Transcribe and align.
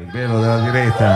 Il 0.00 0.06
bello 0.10 0.40
della 0.40 0.60
diretta. 0.60 1.14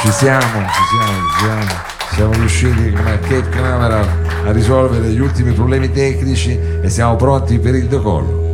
Ci 0.00 0.12
siamo, 0.12 0.40
ci 0.40 0.82
siamo, 0.92 1.28
ci 1.28 1.38
siamo. 1.38 1.64
Siamo 2.12 2.32
riusciti 2.34 2.92
come 2.92 3.18
Cape 3.18 3.48
Canaveral 3.48 4.06
a 4.46 4.52
risolvere 4.52 5.08
gli 5.08 5.18
ultimi 5.18 5.50
problemi 5.54 5.90
tecnici 5.90 6.56
e 6.80 6.88
siamo 6.88 7.16
pronti 7.16 7.58
per 7.58 7.74
il 7.74 7.88
decollo. 7.88 8.51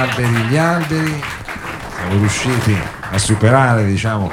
Alberi, 0.00 0.32
gli 0.48 0.56
alberi, 0.56 1.22
siamo 1.96 2.12
riusciti 2.18 2.76
a 3.12 3.18
superare 3.18 3.84
diciamo, 3.86 4.30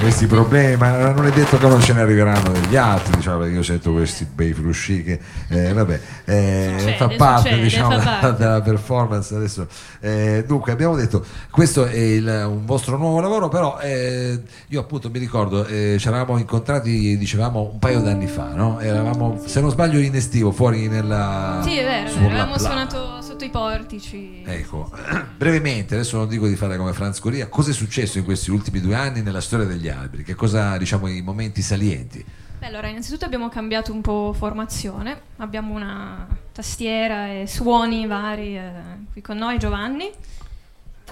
questi 0.00 0.26
problemi, 0.26 0.76
ma 0.76 1.10
non 1.10 1.26
è 1.26 1.30
detto 1.32 1.58
che 1.58 1.66
non 1.66 1.80
ce 1.82 1.92
ne 1.94 2.02
arriveranno 2.02 2.50
degli 2.52 2.76
altri, 2.76 3.16
diciamo, 3.16 3.38
perché 3.38 3.54
io 3.54 3.62
sento 3.64 3.90
questi 3.92 4.24
bei 4.24 4.52
frusci 4.52 5.02
che 5.02 5.18
eh, 5.48 5.72
vabbè, 5.72 6.00
eh, 6.24 6.74
Succede, 6.78 6.96
fa 6.96 7.08
parte 7.16 7.40
succede, 7.48 7.62
diciamo, 7.62 7.98
fa 8.00 8.18
parte. 8.20 8.36
della 8.42 8.60
performance 8.62 9.34
adesso. 9.34 9.66
Eh, 10.00 10.44
dunque 10.46 10.70
abbiamo 10.70 10.94
detto 10.94 11.24
questo 11.50 11.86
è 11.86 11.96
il- 11.96 12.44
un 12.46 12.64
vostro 12.64 12.96
nuovo 12.96 13.18
lavoro, 13.20 13.48
però 13.48 13.78
eh, 13.80 14.40
io 14.68 14.80
appunto 14.80 15.10
mi 15.10 15.18
ricordo 15.18 15.66
eh, 15.66 15.96
ci 15.98 16.06
eravamo 16.06 16.38
incontrati 16.38 17.18
dicevamo 17.18 17.70
un 17.72 17.78
paio 17.80 18.00
d'anni 18.00 18.28
fa, 18.28 18.50
no? 18.54 18.78
Eravamo 18.78 19.40
se 19.44 19.60
non 19.60 19.70
sbaglio 19.70 19.98
in 19.98 20.14
estivo 20.14 20.52
fuori 20.52 20.86
nella 20.86 21.60
Sì, 21.64 21.78
è 21.78 21.84
vero, 21.84 22.26
avevamo 22.26 22.58
suonato 22.58 23.20
sotto 23.34 23.44
i 23.44 23.50
portici. 23.50 24.42
Ecco, 24.46 24.90
brevemente, 25.36 25.94
adesso 25.94 26.16
non 26.16 26.28
dico 26.28 26.46
di 26.46 26.54
fare 26.54 26.76
come 26.76 26.92
Franz 26.92 27.18
Coria, 27.18 27.48
cosa 27.48 27.70
è 27.70 27.72
successo 27.74 28.18
in 28.18 28.24
questi 28.24 28.50
ultimi 28.52 28.80
due 28.80 28.94
anni 28.94 29.22
nella 29.22 29.40
storia 29.40 29.66
degli 29.66 29.88
alberi? 29.88 30.22
Che 30.22 30.34
cosa, 30.34 30.76
diciamo, 30.76 31.08
i 31.08 31.20
momenti 31.20 31.60
salienti? 31.60 32.24
Beh, 32.60 32.66
allora, 32.66 32.86
innanzitutto 32.86 33.24
abbiamo 33.24 33.48
cambiato 33.48 33.92
un 33.92 34.00
po' 34.02 34.32
formazione, 34.36 35.20
abbiamo 35.38 35.74
una 35.74 36.26
tastiera 36.52 37.26
e 37.26 37.46
suoni 37.48 38.06
vari 38.06 38.56
eh, 38.56 38.70
qui 39.12 39.20
con 39.20 39.36
noi, 39.36 39.58
Giovanni. 39.58 40.08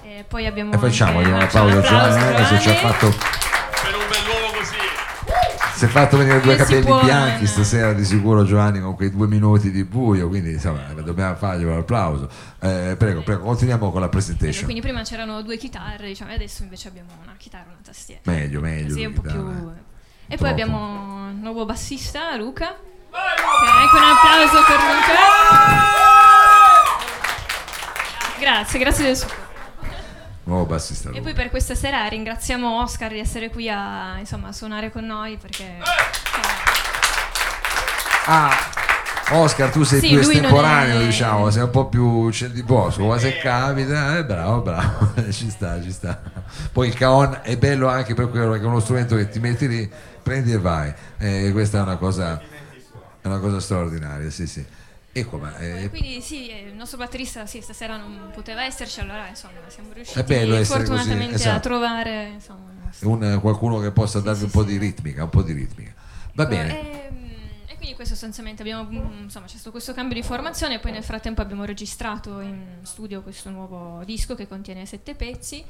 E 0.05 0.25
poi 0.26 0.47
abbiamo 0.47 0.73
E 0.73 0.79
facciamogli 0.79 1.25
anche- 1.26 1.35
un 1.35 1.41
facciamo 1.41 1.69
applauso 1.69 1.95
a 1.95 2.00
un 2.07 2.14
Giovanni, 2.14 2.33
eh, 2.33 2.37
che 2.37 2.45
ci 2.47 2.55
ha 2.55 2.59
Giovanni. 2.75 2.79
fatto, 2.79 3.14
si 5.83 5.89
è 5.89 5.91
fatto 5.91 6.17
venire 6.17 6.41
due 6.41 6.55
capelli 6.55 6.85
può, 6.85 7.03
bianchi 7.03 7.43
eh? 7.43 7.47
stasera 7.49 7.93
di 7.93 8.05
sicuro 8.05 8.45
Giovanni 8.45 8.81
con 8.81 8.95
quei 8.95 9.11
due 9.11 9.27
minuti 9.27 9.73
di 9.73 9.83
buio, 9.83 10.29
quindi 10.29 10.53
insomma 10.53 10.81
dobbiamo 10.93 11.35
fargli 11.35 11.65
un 11.65 11.77
applauso. 11.77 12.31
Eh, 12.61 12.95
prego, 12.97 13.23
prego, 13.23 13.43
continuiamo 13.43 13.91
con 13.91 14.01
la 14.01 14.09
presentation. 14.09 14.62
Quindi 14.62 14.81
prima 14.81 15.03
c'erano 15.03 15.43
due 15.43 15.57
chitarre, 15.57 16.07
diciamo, 16.07 16.31
e 16.31 16.35
adesso 16.35 16.62
invece 16.62 16.87
abbiamo 16.87 17.09
una 17.21 17.35
chitarra 17.37 17.65
e 17.65 17.73
una 17.73 17.81
tastiera. 17.83 18.21
Meglio, 18.27 18.61
meglio. 18.61 18.97
È 18.97 19.05
un 19.07 19.12
po' 19.12 19.23
più... 19.23 19.31
chitarra. 19.33 19.51
E 19.51 20.37
Troppo. 20.37 20.43
poi 20.43 20.51
abbiamo 20.51 21.29
il 21.31 21.37
nuovo 21.39 21.65
bassista, 21.65 22.37
Luca. 22.37 22.69
Ok, 22.69 23.19
anche 23.69 23.97
un 23.97 24.03
applauso 24.05 24.62
per 24.65 24.77
Luca. 24.77 25.15
Grazie, 28.39 28.79
grazie 28.79 29.05
del 29.05 29.17
supporto. 29.17 29.42
Bassista. 30.73 31.11
E 31.11 31.21
poi 31.21 31.33
per 31.35 31.50
questa 31.50 31.75
sera 31.75 32.07
ringraziamo 32.07 32.81
Oscar 32.83 33.11
di 33.11 33.19
essere 33.19 33.50
qui 33.50 33.69
a, 33.69 34.17
insomma, 34.19 34.49
a 34.49 34.52
suonare 34.52 34.91
con 34.91 35.05
noi 35.05 35.37
perché... 35.37 35.62
insomma, 35.79 36.71
Ah, 38.26 38.50
Oscar, 39.31 39.71
tu 39.71 39.83
sei 39.83 40.00
Sì, 40.00 40.09
più 40.09 40.19
estemporaneo, 40.19 41.00
è- 41.00 41.05
diciamo, 41.05 41.50
sei 41.50 41.62
un 41.62 41.71
po' 41.71 41.88
più 41.88 42.29
c'è 42.31 42.49
di 42.49 42.62
bosco, 42.62 43.05
ma 43.07 43.19
se 43.19 43.38
capita, 43.38 44.17
eh, 44.19 44.25
bravo, 44.25 44.61
bravo, 44.61 45.12
ci 45.31 45.50
sta, 45.50 45.83
ci 45.83 45.91
sta. 45.91 46.21
Poi 46.71 46.88
il 46.88 46.95
caon 46.95 47.41
è 47.43 47.57
bello 47.57 47.88
anche 47.88 48.14
per 48.14 48.29
quello 48.31 48.52
che 48.52 48.61
è 48.61 48.64
uno 48.64 48.81
strumento 48.81 49.17
che 49.17 49.29
ti 49.29 49.41
metti 49.41 49.67
lì, 49.67 49.91
prendi 50.23 50.52
e 50.52 50.59
vai. 50.59 50.93
Eh, 51.19 51.50
questa 51.52 51.79
è 51.79 51.83
una 51.83 51.97
cosa, 51.97 52.41
è 53.21 53.26
una 53.26 53.38
cosa 53.38 53.59
straordinaria, 53.61 54.31
sì, 54.31 54.47
sì. 54.47 54.64
Ecco, 55.14 55.37
ma 55.37 55.54
eh, 55.59 55.90
Quindi 55.90 56.23
sì, 56.23 56.49
eh, 56.49 56.69
il 56.69 56.75
nostro 56.75 56.97
batterista 56.97 57.45
sì, 57.45 57.61
stasera 57.61 57.99
non 57.99 58.31
poteva 58.33 58.64
esserci, 58.64 59.00
allora 59.00 59.28
insomma 59.28 59.59
siamo 59.69 59.92
riusciti 59.92 60.23
così, 60.23 60.64
fortunatamente 60.64 61.35
a 61.35 61.37
esatto. 61.37 61.69
trovare 61.69 62.28
insomma, 62.28 62.71
un, 63.00 63.38
qualcuno 63.42 63.78
che 63.81 63.90
possa 63.90 64.21
darvi 64.21 64.38
sì, 64.38 64.45
un 64.47 64.50
po' 64.50 64.62
sì. 64.62 64.69
di 64.69 64.78
ritmica, 64.78 65.25
un 65.25 65.28
po' 65.28 65.42
di 65.42 65.52
ritmica. 65.52 65.92
Va 66.33 66.47
bene. 66.47 67.09
Ehm, 67.09 67.21
E, 67.66 67.76
quindi 67.76 67.95
questo 67.95 68.14
sostanzialmente 68.14 68.62
abbiamo, 68.62 68.85
mm, 68.85 69.25
insomma, 69.25 69.45
c'è 69.45 69.57
stato 69.57 69.71
questo 69.71 69.92
cambio 69.92 70.14
di 70.14 70.23
formazione 70.23 70.76
e 70.76 70.78
poi 70.78 70.92
nel 70.92 71.02
frattempo 71.02 71.42
abbiamo 71.42 71.64
registrato 71.64 72.40
in 72.40 72.78
studio 72.83 73.21
questo 73.21 73.50
nuovo 73.50 74.02
disco 74.04 74.35
che 74.35 74.49
contiene 74.49 74.87
sette 74.87 75.14
pezzi 75.14 75.62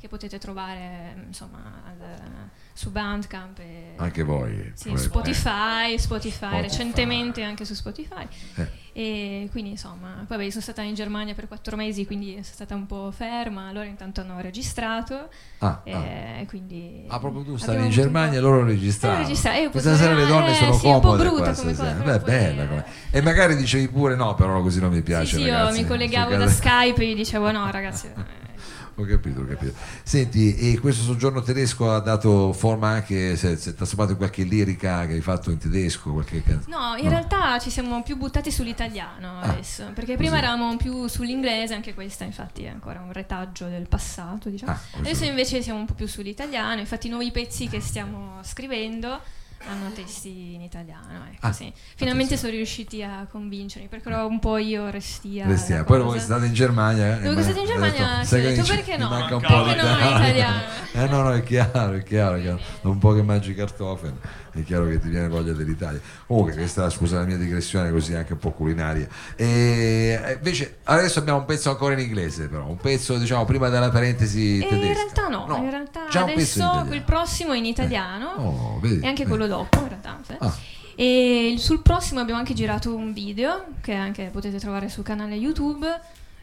che 0.00 0.08
potete 0.08 0.38
trovare 0.38 1.14
insomma 1.26 1.82
al- 1.86 2.48
su 2.72 2.90
Bandcamp 2.90 3.58
e 3.58 3.92
Anche 3.96 4.22
voi. 4.22 4.72
sì. 4.74 4.96
Spotify, 4.96 5.98
Spotify, 5.98 5.98
Spotify. 5.98 6.60
recentemente 6.62 7.42
anche 7.42 7.64
su 7.66 7.74
Spotify. 7.74 8.26
Eh. 8.56 8.78
E 8.92 9.48
quindi 9.52 9.70
insomma, 9.70 10.24
poi 10.26 10.36
beh, 10.38 10.50
sono 10.50 10.62
stata 10.62 10.80
in 10.82 10.94
Germania 10.94 11.34
per 11.34 11.46
quattro 11.46 11.76
mesi, 11.76 12.06
quindi 12.06 12.30
sono 12.32 12.42
stata 12.44 12.74
un 12.74 12.86
po' 12.86 13.10
ferma, 13.14 13.70
loro 13.72 13.84
intanto 13.86 14.22
hanno 14.22 14.40
registrato. 14.40 15.28
Ah, 15.58 15.80
e 15.84 15.92
ah. 15.92 16.46
quindi 16.46 17.04
Ah, 17.08 17.18
proprio 17.18 17.42
tu 17.44 17.56
stavi 17.56 17.84
in 17.84 17.90
Germania 17.90 18.38
e 18.38 18.40
loro. 18.40 18.62
Eh, 18.62 18.64
registra- 18.70 19.20
eh, 19.54 19.68
Questa 19.68 19.96
sera 19.96 20.14
le 20.14 20.26
donne 20.26 20.50
eh, 20.52 20.54
sono 20.54 20.72
sì, 20.72 20.86
è 20.88 20.94
un 20.94 21.00
po' 21.00 21.08
comode 21.08 21.24
brutta 21.24 21.52
come 21.52 21.74
cosa, 21.74 21.92
Beh, 21.92 22.18
bella 22.20 22.66
come- 22.66 22.84
E 23.10 23.20
magari 23.20 23.56
dicevi 23.56 23.88
pure 23.88 24.16
no, 24.16 24.34
però 24.34 24.62
così 24.62 24.80
non 24.80 24.90
mi 24.90 25.02
piace. 25.02 25.36
Sì, 25.36 25.42
sì, 25.42 25.48
io 25.48 25.70
mi 25.72 25.86
collegavo 25.86 26.30
Cioè, 26.30 26.38
da 26.38 26.48
Skype 26.48 27.02
e 27.02 27.06
gli 27.10 27.14
dicevo 27.16 27.50
no 27.52 27.70
ragazzi. 27.70 28.08
Ho 28.96 29.04
capito, 29.04 29.40
ho 29.40 29.46
capito. 29.46 29.72
Senti, 30.02 30.54
e 30.56 30.78
questo 30.78 31.02
soggiorno 31.02 31.40
tedesco 31.42 31.90
ha 31.92 32.00
dato 32.00 32.52
forma 32.52 32.88
anche, 32.88 33.34
se 33.36 33.52
è 33.54 33.74
trasformato 33.74 34.12
in 34.12 34.16
qualche 34.18 34.42
lirica 34.42 35.06
che 35.06 35.14
hai 35.14 35.20
fatto 35.22 35.50
in 35.50 35.58
tedesco? 35.58 36.12
Qualche 36.12 36.42
can- 36.42 36.62
No, 36.66 36.96
in 36.98 37.08
realtà 37.08 37.58
ci 37.58 37.70
siamo 37.70 38.02
più 38.02 38.16
buttati 38.16 38.50
sull'italiano 38.50 39.38
Ah, 39.40 39.52
adesso, 39.52 39.84
perché 39.94 40.16
prima 40.16 40.32
così. 40.36 40.42
eravamo 40.42 40.76
più 40.76 41.06
sull'inglese, 41.06 41.72
anche 41.74 41.94
questa 41.94 42.24
infatti 42.24 42.64
è 42.64 42.68
ancora 42.68 43.00
un 43.00 43.12
retaggio 43.12 43.66
del 43.68 43.88
passato, 43.88 44.48
diciamo. 44.50 44.72
Ah, 44.72 44.80
adesso 44.98 45.24
invece 45.24 45.62
siamo 45.62 45.78
un 45.78 45.86
po' 45.86 45.94
più 45.94 46.06
sull'italiano, 46.06 46.80
infatti 46.80 47.06
i 47.06 47.10
nuovi 47.10 47.30
pezzi 47.30 47.68
che 47.68 47.80
stiamo 47.80 48.38
scrivendo 48.42 49.20
hanno 49.66 49.90
testi 49.92 50.54
in 50.54 50.62
italiano, 50.62 51.24
ecco, 51.30 51.46
Ah, 51.46 51.52
sì. 51.52 51.72
Finalmente 51.96 52.34
attenzione. 52.34 52.36
sono 52.36 52.52
riusciti 52.52 53.02
a 53.02 53.26
convincermi, 53.30 53.88
perché 53.88 54.08
ero 54.08 54.26
un 54.26 54.38
po' 54.38 54.56
io 54.56 54.88
restia. 54.90 55.46
Restia. 55.46 55.84
Poi 55.84 55.98
cosa. 55.98 56.10
voi 56.10 56.18
state 56.20 56.46
in 56.46 56.52
Germania. 56.54 57.18
eh, 57.18 57.22
Dopo 57.22 57.36
che 57.36 57.42
state 57.42 57.60
in 57.60 57.66
Germania, 57.66 58.06
detto, 58.14 58.24
sai 58.26 58.40
che 58.42 58.54
detto, 58.54 58.66
perché 58.66 58.96
no? 58.96 59.08
manca 59.08 59.34
un 59.36 59.42
po' 59.42 59.62
di 59.64 59.70
italiano? 59.70 60.78
Eh 60.92 61.06
no, 61.06 61.22
no, 61.22 61.32
è 61.32 61.44
chiaro, 61.44 61.92
è 61.92 62.02
chiaro, 62.02 62.34
è 62.34 62.40
chiaro. 62.40 62.60
Un 62.82 62.98
po' 62.98 63.12
che 63.12 63.22
mangi 63.22 63.54
cartofani, 63.54 64.16
è 64.52 64.64
chiaro 64.64 64.86
che 64.88 64.98
ti 64.98 65.08
viene 65.08 65.28
voglia 65.28 65.52
dell'Italia. 65.52 66.00
Comunque, 66.26 66.54
questa, 66.54 66.88
scusa 66.90 67.18
la 67.18 67.24
mia 67.24 67.36
digressione 67.36 67.90
così 67.90 68.14
anche 68.14 68.32
un 68.32 68.38
po' 68.38 68.50
culinaria. 68.50 69.06
E 69.36 70.34
invece 70.36 70.78
adesso 70.84 71.18
abbiamo 71.18 71.40
un 71.40 71.44
pezzo 71.44 71.70
ancora 71.70 71.94
in 71.94 72.00
inglese, 72.00 72.48
però, 72.48 72.66
un 72.66 72.76
pezzo 72.76 73.16
diciamo 73.18 73.44
prima 73.44 73.68
della 73.68 73.90
parentesi 73.90 74.58
E 74.58 74.66
tedesca. 74.68 74.74
Eh, 74.74 74.86
in 74.86 74.94
realtà 74.94 75.28
no, 75.28 75.56
in 75.56 75.70
realtà 75.70 76.06
adesso 76.22 76.86
il 76.90 77.02
prossimo 77.02 77.52
è 77.52 77.56
in 77.58 77.64
italiano 77.64 78.28
Oh, 78.36 78.80
vedi, 78.80 79.00
e 79.00 79.06
anche 79.06 79.24
vedi. 79.24 79.28
quello 79.28 79.46
dopo 79.46 79.78
in 79.78 79.88
realtà. 79.88 80.18
sì. 80.26 80.34
Ah. 80.38 80.54
E 80.96 81.54
sul 81.56 81.80
prossimo 81.80 82.20
abbiamo 82.20 82.40
anche 82.40 82.52
girato 82.52 82.94
un 82.94 83.12
video 83.14 83.66
che 83.80 83.94
anche 83.94 84.28
potete 84.30 84.58
trovare 84.58 84.88
sul 84.88 85.04
canale 85.04 85.34
YouTube. 85.34 85.86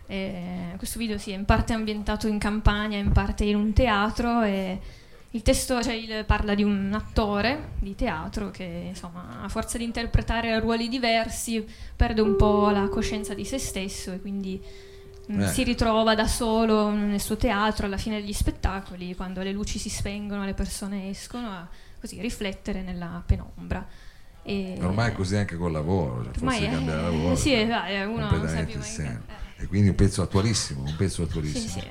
E 0.08 0.74
questo 0.78 0.98
video 0.98 1.18
sì, 1.18 1.32
è 1.32 1.36
in 1.36 1.46
parte 1.46 1.74
ambientato 1.74 2.28
in 2.28 2.40
campagna, 2.40 2.98
in 2.98 3.12
parte 3.12 3.44
in 3.44 3.56
un 3.56 3.74
teatro 3.74 4.42
e 4.42 4.80
il 5.32 5.42
testo 5.42 5.82
cioè, 5.84 5.94
il- 5.94 6.24
parla 6.26 6.56
di 6.56 6.64
un 6.64 6.92
attore 6.94 7.72
di 7.80 7.96
teatro 7.96 8.50
che 8.50 8.64
insomma 8.88 9.42
a 9.44 9.50
forza 9.50 9.78
di 9.78 9.84
interpretare 9.84 10.60
ruoli 10.60 10.88
diversi 10.90 11.66
perde 11.96 12.22
un 12.22 12.36
po' 12.36 12.70
la 12.70 12.88
coscienza 12.90 13.34
di 13.34 13.44
se 13.46 13.58
stesso 13.58 14.12
e 14.14 14.22
quindi 14.22 14.60
mm, 15.32 15.42
Eh. 15.42 15.48
si 15.50 15.64
ritrova 15.64 16.16
da 16.16 16.28
solo 16.28 16.90
nel 16.92 17.20
suo 17.20 17.36
teatro 17.38 17.86
alla 17.88 17.98
fine 17.98 18.22
degli 18.22 18.34
spettacoli 18.34 19.16
quando 19.16 19.42
le 19.44 19.52
luci 19.52 19.78
si 19.80 19.90
spengono 19.90 20.46
le 20.46 20.54
persone 20.54 21.10
escono 21.10 21.48
a 21.50 21.68
così 22.00 22.22
riflettere 22.22 22.82
nella 22.82 23.22
penombra. 23.26 23.86
E- 24.44 24.78
Ormai 24.82 25.10
è 25.10 25.14
così 25.14 25.36
anche 25.36 25.58
col 25.58 25.74
lavoro, 25.74 26.24
cioè, 26.24 26.34
forse 26.36 26.68
è- 26.68 26.72
cambia 26.72 26.96
lavoro. 27.02 27.36
sì, 27.36 27.50
cioè, 27.50 27.68
dai, 27.68 28.06
uno 28.06 28.30
non 28.30 28.48
sa 28.48 28.64
più 28.64 28.80
che- 28.80 29.20
E 29.58 29.66
quindi 29.68 29.90
un 29.90 29.96
pezzo 29.96 30.22
attualissimo, 30.22 30.84
un 30.84 30.96
pezzo 30.96 31.24
attualissimo. 31.24 31.68
Sì, 31.68 31.80
sì. 31.80 31.86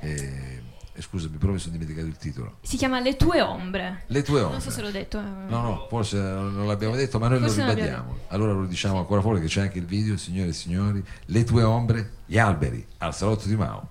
E, 0.00 0.57
e 0.98 1.02
scusami, 1.02 1.36
però 1.36 1.52
mi 1.52 1.60
sono 1.60 1.72
dimenticato 1.74 2.06
il 2.08 2.16
titolo. 2.16 2.56
Si 2.60 2.76
chiama 2.76 2.98
Le 2.98 3.14
tue 3.14 3.40
ombre. 3.40 4.02
Le 4.08 4.22
tue 4.24 4.40
ombre. 4.40 4.52
Non 4.54 4.60
so 4.60 4.70
se 4.70 4.80
l'ho 4.82 4.90
detto. 4.90 5.18
eh. 5.18 5.22
No, 5.48 5.60
no, 5.62 5.86
forse 5.88 6.18
non 6.18 6.66
l'abbiamo 6.66 6.96
detto, 6.96 7.20
ma 7.20 7.28
noi 7.28 7.38
Forse 7.38 7.62
lo 7.64 7.68
ribadiamo. 7.72 8.16
Allora 8.28 8.52
lo 8.52 8.66
diciamo 8.66 8.98
ancora 8.98 9.20
fuori 9.20 9.40
che 9.40 9.46
c'è 9.46 9.60
anche 9.60 9.78
il 9.78 9.84
video, 9.86 10.16
signore 10.16 10.48
e 10.48 10.52
signori. 10.52 11.00
Le 11.26 11.44
tue 11.44 11.62
ombre, 11.62 12.14
gli 12.26 12.36
alberi, 12.36 12.84
al 12.98 13.14
salotto 13.14 13.46
di 13.46 13.54
Mao. 13.54 13.90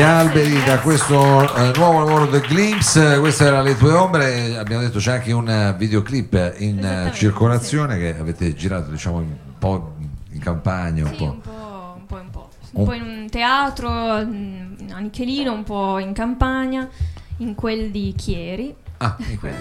Gli 0.00 0.02
alberi 0.02 0.64
da 0.64 0.78
questo 0.78 1.54
eh, 1.56 1.72
nuovo 1.76 1.98
lavoro 1.98 2.26
The 2.26 2.40
Glimpse, 2.48 3.18
queste 3.18 3.44
erano 3.44 3.64
le 3.64 3.76
tue 3.76 3.92
ombre, 3.92 4.56
abbiamo 4.56 4.80
detto 4.82 4.98
c'è 4.98 5.12
anche 5.12 5.30
un 5.30 5.46
eh, 5.46 5.74
videoclip 5.76 6.54
in 6.56 6.82
eh, 6.82 7.10
circolazione 7.12 7.98
che 7.98 8.16
avete 8.18 8.54
girato 8.54 8.90
diciamo 8.90 9.18
un 9.18 9.26
po' 9.58 9.96
in 10.32 10.40
campagna, 10.40 11.04
un 11.04 11.10
Sì, 11.10 11.16
po'. 11.18 11.24
un 11.24 11.40
po', 11.42 11.94
un 11.98 12.06
po' 12.06 12.14
un 12.16 12.30
po'. 12.30 12.48
Un- 12.72 12.84
po' 12.86 12.92
in 12.94 13.02
un 13.02 13.26
teatro 13.28 13.90
mm, 14.24 14.90
a 14.90 14.98
Nichelino, 15.00 15.52
un 15.52 15.64
po' 15.64 15.98
in 15.98 16.14
campagna, 16.14 16.88
in 17.36 17.54
quel 17.54 17.90
di 17.90 18.14
Chieri. 18.16 18.74
Ah, 18.96 19.16
in 19.18 19.38
che 19.38 19.48
eh, 19.48 19.52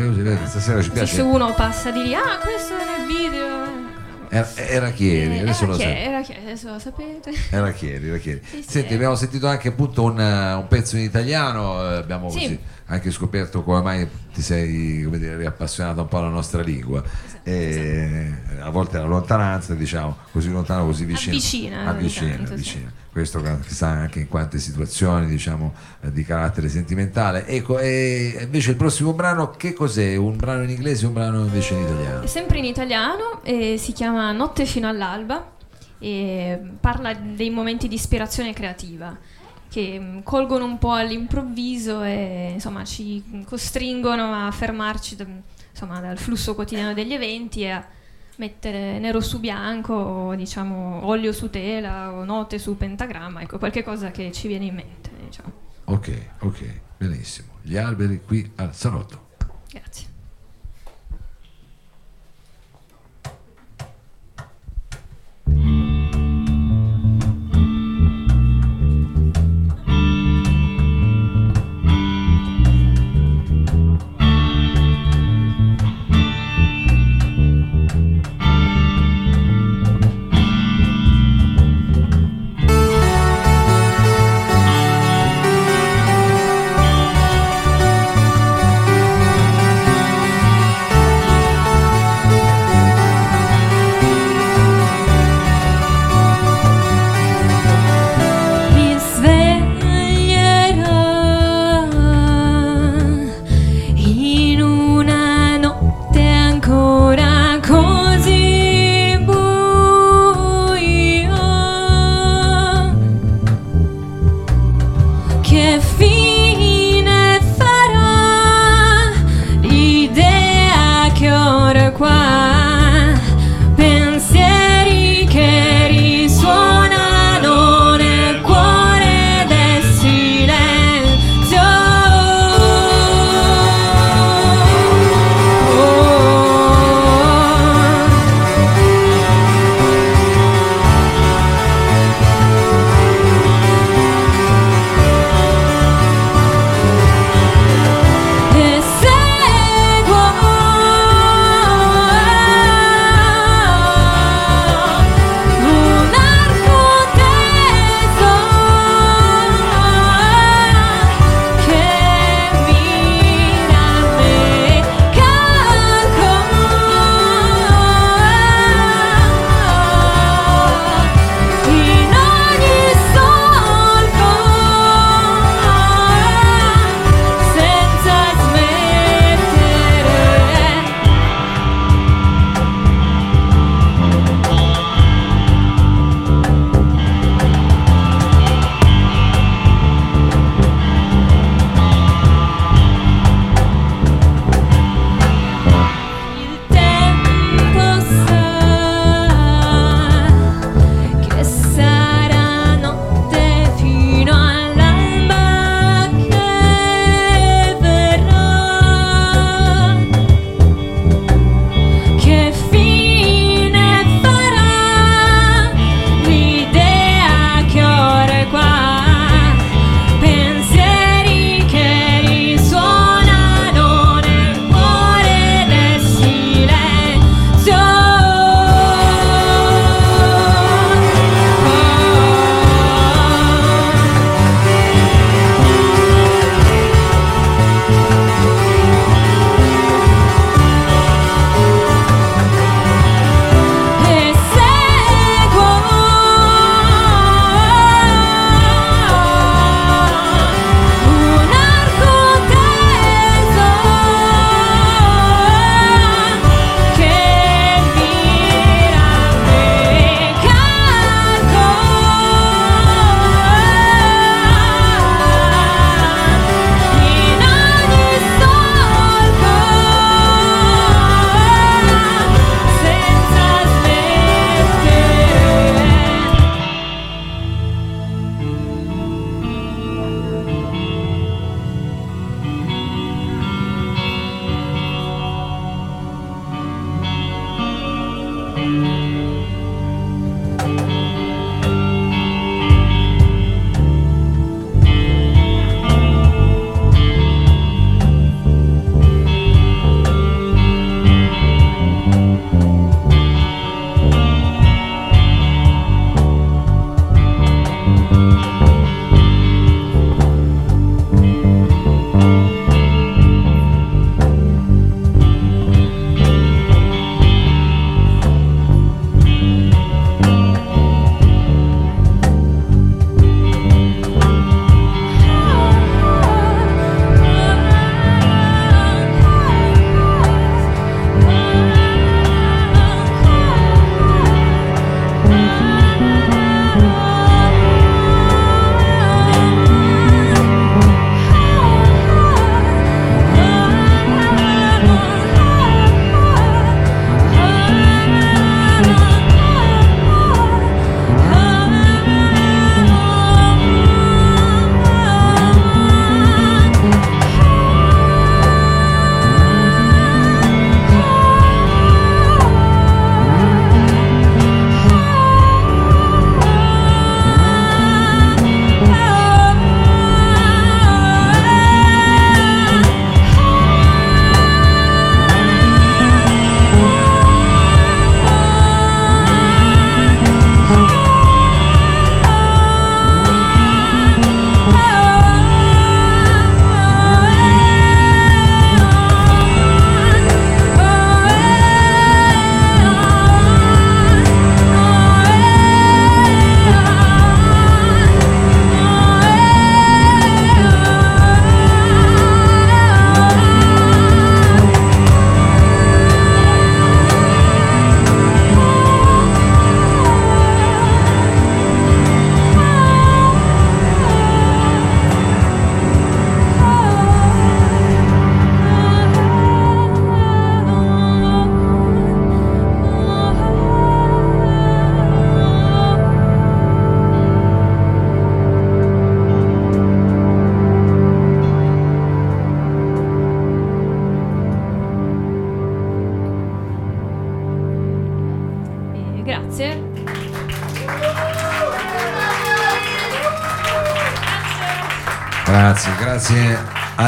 vedete, 0.00 0.46
stasera 0.46 0.78
ci 0.80 0.86
se 0.88 0.92
piace. 0.94 1.20
uno 1.20 1.52
passa 1.52 1.90
di 1.90 2.04
lì, 2.04 2.14
ah 2.14 2.38
questo 2.42 2.72
è 2.72 2.84
nel 2.98 3.06
video. 3.06 3.53
Era, 4.34 4.50
era 4.56 4.90
Chieri, 4.90 5.36
Eh, 5.36 5.40
adesso 5.42 5.62
era 5.62 5.72
lo 5.72 5.78
Chieri, 5.78 5.92
sai. 5.94 6.04
era 6.04 6.20
Chieri, 6.22 6.40
adesso 6.42 6.70
lo 6.72 6.78
sapete. 6.80 7.30
Era 7.50 7.72
Chieri, 7.72 8.08
era 8.08 8.16
Chieri. 8.18 8.40
Sì, 8.44 8.62
sì. 8.62 8.68
Senti, 8.70 8.94
abbiamo 8.94 9.14
sentito 9.14 9.46
anche 9.46 9.68
appunto 9.68 10.02
un, 10.02 10.18
un 10.18 10.66
pezzo 10.68 10.96
in 10.96 11.04
italiano, 11.04 11.80
eh, 11.92 11.96
abbiamo 11.98 12.28
Sì. 12.30 12.38
così 12.40 12.58
anche 12.86 13.10
scoperto 13.10 13.62
come 13.62 13.80
mai 13.80 14.08
ti 14.32 14.42
sei 14.42 15.08
dire, 15.08 15.36
riappassionato 15.36 16.02
un 16.02 16.08
po' 16.08 16.18
alla 16.18 16.28
nostra 16.28 16.62
lingua. 16.62 17.02
Esatto, 17.02 17.40
E, 17.50 18.32
a 18.60 18.70
volte 18.70 18.98
la 18.98 19.04
lontananza, 19.04 19.74
diciamo, 19.74 20.16
così 20.32 20.50
lontano, 20.50 20.84
così 20.84 21.04
vicino. 21.04 21.34
Avvicina, 21.36 21.88
Avvicina, 21.88 22.30
tanto, 22.30 22.46
sì. 22.46 22.52
avvicina. 22.52 22.92
Questo 23.10 23.40
chissà 23.64 23.86
anche 23.86 24.18
in 24.20 24.28
quante 24.28 24.58
situazioni, 24.58 25.26
diciamo, 25.26 25.72
eh, 26.00 26.10
di 26.12 26.24
carattere 26.24 26.68
sentimentale. 26.68 27.46
Ecco, 27.46 27.78
e 27.78 28.38
invece 28.42 28.70
il 28.70 28.76
prossimo 28.76 29.12
brano 29.12 29.50
che 29.50 29.72
cos'è? 29.72 30.16
Un 30.16 30.36
brano 30.36 30.64
in 30.64 30.70
inglese 30.70 31.04
o 31.04 31.08
un 31.08 31.14
brano 31.14 31.40
invece 31.40 31.74
in 31.74 31.82
italiano? 31.82 32.22
È 32.22 32.26
sempre 32.26 32.58
in 32.58 32.64
italiano 32.64 33.40
e 33.44 33.76
si 33.78 33.92
chiama 33.92 34.32
Notte 34.32 34.66
fino 34.66 34.88
all'alba 34.88 35.52
e 36.00 36.60
parla 36.80 37.14
dei 37.14 37.50
momenti 37.50 37.86
di 37.86 37.94
ispirazione 37.94 38.52
creativa 38.52 39.16
che 39.74 39.98
mm, 39.98 40.20
colgono 40.20 40.64
un 40.64 40.78
po' 40.78 40.92
all'improvviso 40.92 42.04
e 42.04 42.50
insomma 42.52 42.84
ci 42.84 43.42
costringono 43.44 44.46
a 44.46 44.48
fermarci 44.52 45.16
da- 45.16 45.26
insomma, 45.68 45.98
dal 45.98 46.16
flusso 46.16 46.54
quotidiano 46.54 46.94
degli 46.94 47.12
eventi 47.12 47.62
e 47.62 47.70
a 47.70 47.84
mettere 48.36 49.00
nero 49.00 49.20
su 49.20 49.40
bianco 49.40 49.92
o 49.92 50.34
diciamo 50.36 51.04
olio 51.06 51.32
su 51.32 51.50
tela 51.50 52.12
o 52.12 52.24
note 52.24 52.60
su 52.60 52.76
pentagramma, 52.76 53.42
ecco 53.42 53.58
qualche 53.58 53.82
cosa 53.82 54.12
che 54.12 54.30
ci 54.30 54.46
viene 54.46 54.66
in 54.66 54.74
mente. 54.76 55.10
Diciamo. 55.24 55.52
Ok, 55.86 56.26
ok, 56.42 56.80
benissimo. 56.96 57.54
Gli 57.62 57.76
alberi 57.76 58.20
qui 58.24 58.48
al 58.54 58.76
salotto. 58.76 59.30
Grazie. 59.68 60.13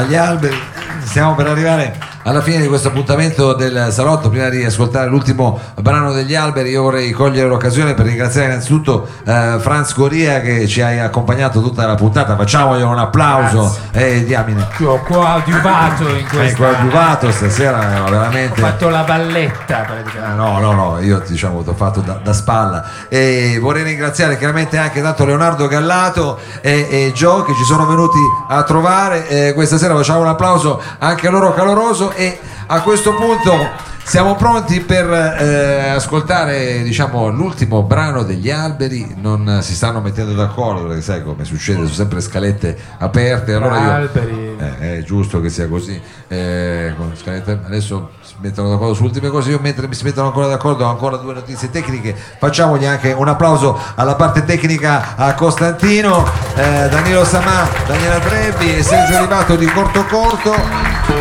Agli 0.07 0.15
alberi. 0.15 0.57
Stiamo 1.03 1.35
per 1.35 1.47
arrivare 1.47 1.97
alla 2.27 2.41
fine 2.41 2.59
di 2.59 2.67
questo 2.67 2.89
appuntamento 2.89 3.53
del 3.53 3.87
salotto. 3.91 4.29
Prima 4.29 4.49
di 4.49 4.63
ascoltare 4.63 5.07
l'ultimo 5.07 5.57
brano 5.75 6.11
degli 6.11 6.35
alberi, 6.35 6.71
io 6.71 6.81
vorrei 6.83 7.11
cogliere 7.11 7.47
l'occasione 7.47 7.93
per 7.93 8.05
ringraziare 8.05 8.47
innanzitutto 8.47 9.07
eh, 9.25 9.57
Franz 9.59 9.95
Goria 9.95 10.41
che 10.41 10.67
ci 10.67 10.81
ha 10.81 11.03
accompagnato 11.05 11.61
tutta 11.61 11.85
la 11.85 11.95
puntata. 11.95 12.35
Facciamogli 12.35 12.81
un 12.81 12.97
applauso. 12.99 13.75
E 13.91 14.25
diamine. 14.25 14.67
Io 14.79 14.91
ho 14.91 15.01
coadiuvato 15.01 16.07
in 16.09 16.15
Hai 16.15 16.23
questa 16.25 16.57
coadiuvato 16.57 17.31
stasera, 17.31 18.03
Ho 18.05 18.09
veramente. 18.09 18.59
fatto 18.59 18.89
la 18.89 19.03
balletta 19.03 19.77
praticamente. 19.87 20.19
Ah, 20.19 20.33
no, 20.33 20.59
no, 20.59 20.73
no, 20.73 20.99
io 20.99 21.21
diciamo 21.25 21.63
ti 21.63 21.69
ho 21.69 21.73
fatto 21.73 22.01
da, 22.01 22.19
da 22.21 22.33
spalla 22.33 22.83
e 23.07 23.57
vorrei 23.61 23.83
ringraziare 23.83 24.37
chiaramente 24.37 24.77
anche 24.77 25.01
tanto 25.01 25.25
Leonardo 25.25 25.67
Gallato 25.67 26.39
e, 26.61 26.87
e 26.89 27.11
Gio 27.13 27.43
che 27.43 27.53
ci 27.53 27.63
sono 27.63 27.85
venuti 27.85 28.17
a 28.49 28.63
trovare 28.63 29.27
Eh, 29.27 29.53
questa 29.53 29.77
sera 29.77 29.95
facciamo 29.95 30.19
un 30.19 30.27
applauso 30.27 30.81
anche 30.99 31.27
a 31.27 31.31
loro 31.31 31.53
caloroso 31.53 32.11
e 32.17 32.39
a 32.67 32.81
questo 32.81 33.13
punto 33.13 33.85
siamo 34.03 34.35
pronti 34.35 34.79
per 34.79 35.11
eh, 35.11 35.89
ascoltare 35.89 36.81
diciamo 36.81 37.27
l'ultimo 37.27 37.83
brano 37.83 38.23
degli 38.23 38.49
alberi 38.49 39.15
non 39.19 39.59
si 39.61 39.75
stanno 39.75 39.99
mettendo 39.99 40.33
d'accordo 40.33 40.87
perché 40.87 41.01
sai 41.01 41.23
come 41.23 41.43
succede 41.43 41.79
sono 41.79 41.89
sempre 41.89 42.21
scalette 42.21 42.77
aperte 42.99 43.53
allora 43.53 43.79
io 43.79 43.91
Alberi. 43.91 44.55
eh, 44.57 44.97
è 44.99 45.03
giusto 45.03 45.41
che 45.41 45.49
sia 45.49 45.67
così. 45.67 46.01
eh, 46.29 46.93
con 46.97 47.11
scalette- 47.15 47.59
adesso 47.65 48.11
si 48.21 48.35
mettono 48.39 48.69
d'accordo 48.69 48.93
su 48.93 49.03
ultime 49.03 49.29
cose. 49.29 49.51
Io 49.51 49.59
mentre 49.61 49.87
mi 49.87 49.93
si 49.93 50.03
mettono 50.03 50.27
ancora 50.27 50.47
d'accordo 50.47 50.85
ho 50.85 50.89
ancora 50.89 51.17
due 51.17 51.33
notizie 51.33 51.69
tecniche. 51.69 52.15
Facciamogli 52.15 52.85
anche 52.85 53.11
un 53.11 53.27
applauso 53.27 53.77
alla 53.95 54.15
parte 54.15 54.43
tecnica 54.43 55.15
a 55.15 55.33
Costantino, 55.33 56.25
eh, 56.55 56.87
Danilo 56.89 57.23
Samà, 57.25 57.67
Daniela 57.85 58.19
Trebbi 58.19 58.75
e 58.75 58.83
Sergio 58.83 59.19
Rivato 59.19 59.55
di 59.55 59.65
Corto 59.65 60.03
Corto. 60.05 61.16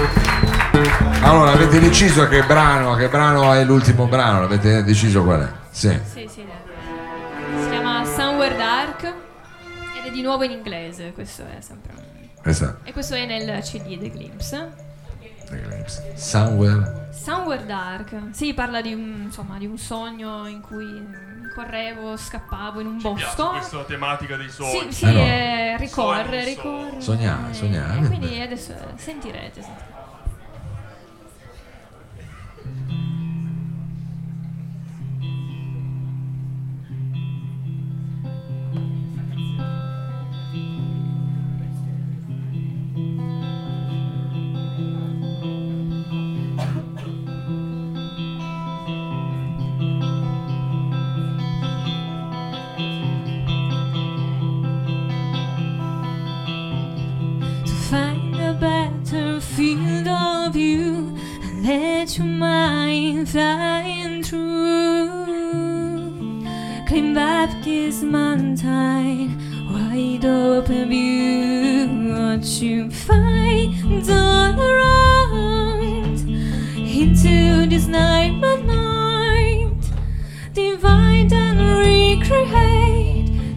Allora, 1.28 1.50
avete 1.52 1.80
deciso 1.80 2.28
che 2.28 2.42
brano, 2.44 2.94
che 2.94 3.08
brano 3.08 3.52
è 3.52 3.64
l'ultimo 3.64 4.06
brano? 4.06 4.40
L'avete 4.40 4.84
deciso 4.84 5.24
qual 5.24 5.40
è? 5.42 5.52
Sì. 5.70 5.88
Sì, 6.04 6.28
sì, 6.28 6.44
dai. 6.46 7.62
Si 7.62 7.68
chiama 7.68 8.04
Somewhere 8.04 8.56
Dark 8.56 9.02
ed 9.02 10.06
è 10.06 10.10
di 10.12 10.22
nuovo 10.22 10.44
in 10.44 10.52
inglese, 10.52 11.12
questo 11.12 11.42
è 11.42 11.60
sempre 11.60 11.92
un- 11.96 12.04
Esatto. 12.44 12.78
E 12.84 12.92
questo 12.92 13.14
è 13.16 13.26
nel 13.26 13.60
CD 13.62 13.98
The 13.98 14.08
Glimpse. 14.08 14.84
Somewhere. 16.14 17.08
Somewhere 17.12 17.66
Dark, 17.66 18.14
sì, 18.30 18.54
parla 18.54 18.80
di 18.80 18.92
un, 18.94 19.22
insomma, 19.26 19.58
di 19.58 19.66
un 19.66 19.78
sogno 19.78 20.46
in 20.46 20.60
cui 20.60 21.04
correvo, 21.54 22.16
scappavo 22.16 22.80
in 22.80 22.86
un 22.86 23.00
Ci 23.00 23.12
piace 23.14 23.34
bosco. 23.36 23.50
questa 23.50 23.82
tematica 23.84 24.36
dei 24.36 24.48
Sì, 24.48 24.54
sogni. 24.54 24.92
sì, 24.92 25.04
Eh 25.06 25.10
no. 25.12 25.18
eh, 25.20 25.76
ricorre, 25.78 26.44
ricorre. 26.44 27.00
Sognare, 27.00 27.50
Eh, 27.50 27.54
sognare. 27.54 27.98
E 28.00 28.06
quindi 28.06 28.40
adesso 28.40 28.72
eh, 28.72 28.76
sentirete. 28.96 29.60
sentirete. 29.62 30.04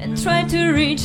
And 0.02 0.22
try 0.22 0.44
to 0.44 0.72
reach 0.72 1.00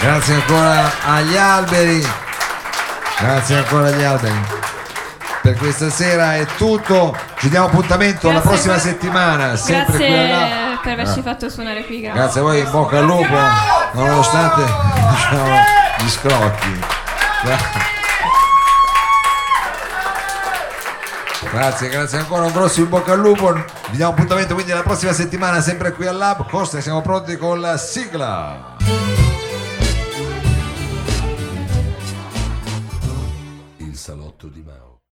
grazie 0.00 0.34
ancora 0.34 0.90
agli 1.06 1.36
alberi, 1.36 2.06
grazie 3.18 3.56
ancora 3.56 3.88
agli 3.88 4.02
alberi. 4.02 4.56
Per 5.42 5.56
questa 5.56 5.88
sera 5.88 6.34
è 6.36 6.44
tutto, 6.56 7.16
ci 7.38 7.48
diamo 7.48 7.66
appuntamento 7.66 8.26
la 8.26 8.34
Grazie 8.34 8.48
prossima 8.50 8.72
per- 8.74 8.82
settimana, 8.82 9.56
sempre 9.56 9.96
qui 9.96 10.06
Grazie 10.06 10.32
alla... 10.32 10.78
per 10.82 10.92
averci 10.92 11.18
Ah. 11.20 11.22
fatto 11.22 11.48
suonare 11.48 11.84
qui. 11.86 12.00
Grazie. 12.00 12.20
Grazie 12.20 12.40
a 12.40 12.42
voi, 12.42 12.60
in 12.60 12.70
bocca 12.70 12.98
al 12.98 13.04
lupo, 13.04 13.36
nonostante 13.92 14.62
diciamo, 14.62 15.56
gli 15.98 16.08
scrocchi. 16.08 16.80
Gra- 17.44 17.86
Grazie, 21.50 21.88
grazie 21.88 22.18
ancora, 22.18 22.44
un 22.44 22.52
grosso 22.52 22.80
in 22.80 22.88
bocca 22.90 23.12
al 23.12 23.20
lupo. 23.20 23.52
Vi 23.54 23.96
diamo 23.96 24.10
appuntamento 24.12 24.52
quindi 24.52 24.72
la 24.72 24.82
prossima 24.82 25.12
settimana, 25.12 25.62
sempre 25.62 25.92
qui 25.92 26.06
al 26.06 26.16
Lab. 26.16 26.46
Costa, 26.50 26.80
siamo 26.82 27.00
pronti 27.00 27.38
con 27.38 27.58
la 27.60 27.78
sigla. 27.78 28.76